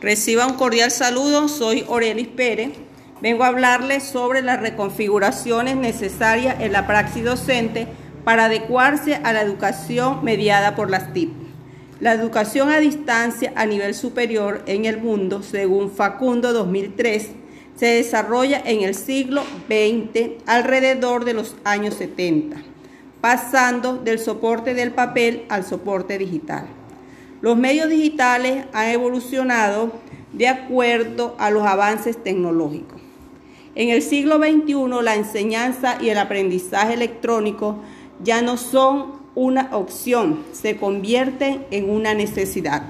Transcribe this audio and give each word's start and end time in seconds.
Reciba 0.00 0.46
un 0.46 0.54
cordial 0.54 0.92
saludo, 0.92 1.48
soy 1.48 1.84
Aurelis 1.88 2.28
Pérez. 2.28 2.70
Vengo 3.20 3.42
a 3.42 3.48
hablarles 3.48 4.04
sobre 4.04 4.42
las 4.42 4.60
reconfiguraciones 4.60 5.74
necesarias 5.74 6.54
en 6.60 6.70
la 6.72 6.86
praxis 6.86 7.24
docente 7.24 7.88
para 8.22 8.44
adecuarse 8.44 9.16
a 9.16 9.32
la 9.32 9.42
educación 9.42 10.22
mediada 10.22 10.76
por 10.76 10.88
las 10.88 11.12
TIC. 11.12 11.30
La 11.98 12.12
educación 12.12 12.70
a 12.70 12.78
distancia 12.78 13.52
a 13.56 13.66
nivel 13.66 13.92
superior 13.92 14.62
en 14.66 14.84
el 14.84 14.98
mundo, 14.98 15.42
según 15.42 15.90
Facundo 15.90 16.52
2003, 16.52 17.30
se 17.74 17.86
desarrolla 17.86 18.62
en 18.64 18.82
el 18.82 18.94
siglo 18.94 19.42
XX 19.66 20.44
alrededor 20.46 21.24
de 21.24 21.34
los 21.34 21.56
años 21.64 21.94
70, 21.94 22.56
pasando 23.20 23.96
del 23.96 24.20
soporte 24.20 24.74
del 24.74 24.92
papel 24.92 25.44
al 25.48 25.64
soporte 25.64 26.18
digital. 26.18 26.77
Los 27.40 27.56
medios 27.56 27.88
digitales 27.88 28.66
han 28.72 28.88
evolucionado 28.88 29.92
de 30.32 30.48
acuerdo 30.48 31.36
a 31.38 31.50
los 31.50 31.62
avances 31.64 32.22
tecnológicos. 32.22 33.00
En 33.74 33.90
el 33.90 34.02
siglo 34.02 34.38
XXI 34.38 35.02
la 35.02 35.14
enseñanza 35.14 35.98
y 36.00 36.08
el 36.08 36.18
aprendizaje 36.18 36.94
electrónico 36.94 37.76
ya 38.22 38.42
no 38.42 38.56
son 38.56 39.18
una 39.36 39.68
opción, 39.76 40.44
se 40.52 40.76
convierten 40.76 41.64
en 41.70 41.88
una 41.88 42.12
necesidad. 42.12 42.82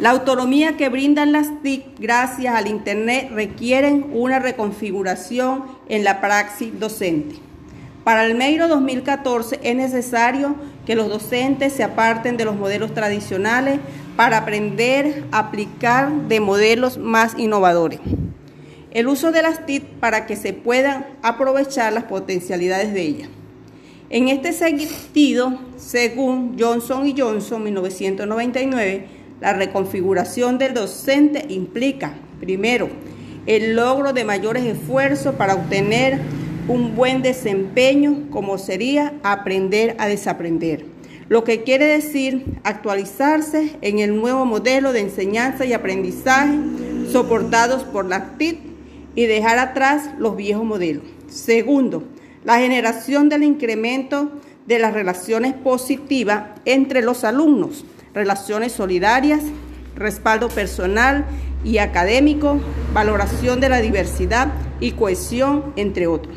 La 0.00 0.10
autonomía 0.10 0.76
que 0.76 0.88
brindan 0.88 1.32
las 1.32 1.62
TIC 1.62 1.98
gracias 2.00 2.54
al 2.54 2.68
Internet 2.68 3.30
requieren 3.32 4.10
una 4.12 4.38
reconfiguración 4.40 5.64
en 5.88 6.02
la 6.02 6.20
praxis 6.20 6.78
docente. 6.78 7.47
Para 8.08 8.24
el 8.24 8.36
MEIRO 8.36 8.68
2014 8.68 9.60
es 9.62 9.76
necesario 9.76 10.56
que 10.86 10.94
los 10.94 11.10
docentes 11.10 11.74
se 11.74 11.84
aparten 11.84 12.38
de 12.38 12.46
los 12.46 12.56
modelos 12.56 12.94
tradicionales 12.94 13.80
para 14.16 14.38
aprender 14.38 15.24
a 15.30 15.40
aplicar 15.40 16.10
de 16.26 16.40
modelos 16.40 16.96
más 16.96 17.38
innovadores. 17.38 18.00
El 18.92 19.08
uso 19.08 19.30
de 19.30 19.42
las 19.42 19.66
TIC 19.66 19.84
para 20.00 20.24
que 20.24 20.36
se 20.36 20.54
puedan 20.54 21.04
aprovechar 21.20 21.92
las 21.92 22.04
potencialidades 22.04 22.94
de 22.94 23.02
ellas. 23.02 23.28
En 24.08 24.28
este 24.28 24.54
sentido, 24.54 25.58
según 25.76 26.56
Johnson 26.58 27.06
y 27.06 27.14
Johnson 27.14 27.62
1999, 27.62 29.06
la 29.38 29.52
reconfiguración 29.52 30.56
del 30.56 30.72
docente 30.72 31.44
implica, 31.50 32.14
primero, 32.40 32.88
el 33.44 33.76
logro 33.76 34.14
de 34.14 34.24
mayores 34.24 34.64
esfuerzos 34.64 35.34
para 35.34 35.56
obtener 35.56 36.22
un 36.68 36.94
buen 36.94 37.22
desempeño, 37.22 38.28
como 38.30 38.58
sería 38.58 39.14
aprender 39.22 39.96
a 39.98 40.06
desaprender. 40.06 40.84
Lo 41.28 41.44
que 41.44 41.62
quiere 41.62 41.86
decir 41.86 42.44
actualizarse 42.64 43.76
en 43.82 43.98
el 43.98 44.16
nuevo 44.16 44.44
modelo 44.44 44.92
de 44.92 45.00
enseñanza 45.00 45.64
y 45.64 45.72
aprendizaje 45.72 46.56
soportados 47.10 47.84
por 47.84 48.06
la 48.06 48.36
TIC 48.38 48.58
y 49.14 49.26
dejar 49.26 49.58
atrás 49.58 50.10
los 50.18 50.36
viejos 50.36 50.64
modelos. 50.64 51.04
Segundo, 51.28 52.04
la 52.44 52.58
generación 52.58 53.28
del 53.28 53.42
incremento 53.42 54.30
de 54.66 54.78
las 54.78 54.94
relaciones 54.94 55.54
positivas 55.54 56.44
entre 56.64 57.02
los 57.02 57.24
alumnos 57.24 57.84
relaciones 58.14 58.72
solidarias, 58.72 59.42
respaldo 59.94 60.48
personal 60.48 61.24
y 61.64 61.78
académico, 61.78 62.58
valoración 62.92 63.60
de 63.60 63.68
la 63.68 63.80
diversidad 63.80 64.52
y 64.80 64.92
cohesión, 64.92 65.72
entre 65.76 66.06
otros. 66.06 66.34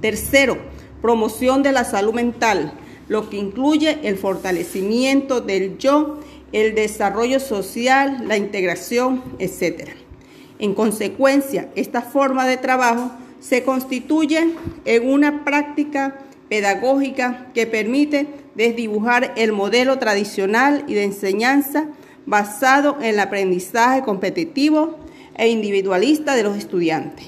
Tercero, 0.00 0.58
promoción 1.02 1.62
de 1.62 1.72
la 1.72 1.84
salud 1.84 2.14
mental, 2.14 2.72
lo 3.08 3.28
que 3.28 3.36
incluye 3.36 3.98
el 4.02 4.16
fortalecimiento 4.16 5.40
del 5.40 5.78
yo, 5.78 6.20
el 6.52 6.74
desarrollo 6.74 7.40
social, 7.40 8.24
la 8.26 8.36
integración, 8.36 9.22
etc. 9.38 9.90
En 10.58 10.74
consecuencia, 10.74 11.70
esta 11.74 12.02
forma 12.02 12.46
de 12.46 12.56
trabajo 12.56 13.10
se 13.40 13.62
constituye 13.62 14.54
en 14.84 15.08
una 15.08 15.44
práctica 15.44 16.18
pedagógica 16.48 17.48
que 17.54 17.66
permite 17.66 18.26
desdibujar 18.54 19.32
el 19.36 19.52
modelo 19.52 19.98
tradicional 19.98 20.84
y 20.86 20.94
de 20.94 21.04
enseñanza 21.04 21.88
basado 22.26 22.96
en 23.00 23.06
el 23.06 23.20
aprendizaje 23.20 24.02
competitivo 24.02 24.98
e 25.36 25.48
individualista 25.48 26.34
de 26.34 26.42
los 26.42 26.56
estudiantes. 26.56 27.26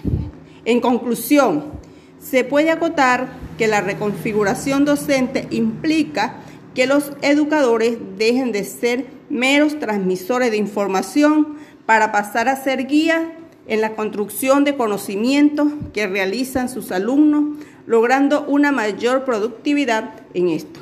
En 0.65 0.81
conclusión, 0.81 1.82
se 2.23 2.45
puede 2.45 2.71
acotar 2.71 3.29
que 3.59 3.67
la 3.67 3.81
reconfiguración 3.81 4.85
docente 4.85 5.47
implica 5.51 6.37
que 6.75 6.87
los 6.87 7.13
educadores 7.21 7.99
dejen 8.17 8.53
de 8.53 8.65
ser 8.65 9.07
meros 9.29 9.79
transmisores 9.79 10.51
de 10.51 10.57
información 10.57 11.57
para 11.85 12.13
pasar 12.13 12.49
a 12.49 12.57
ser 12.57 12.87
guías 12.87 13.23
en 13.67 13.81
la 13.81 13.95
construcción 13.95 14.65
de 14.65 14.77
conocimientos 14.77 15.69
que 15.93 16.07
realizan 16.07 16.69
sus 16.69 16.91
alumnos, 16.93 17.59
logrando 17.87 18.45
una 18.47 18.73
mayor 18.73 19.25
productividad 19.25 20.11
en 20.35 20.49
esto. 20.49 20.81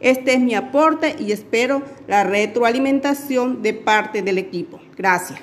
Este 0.00 0.34
es 0.34 0.40
mi 0.40 0.54
aporte 0.54 1.16
y 1.18 1.32
espero 1.32 1.82
la 2.06 2.24
retroalimentación 2.24 3.62
de 3.62 3.74
parte 3.74 4.22
del 4.22 4.38
equipo. 4.38 4.80
Gracias. 4.96 5.40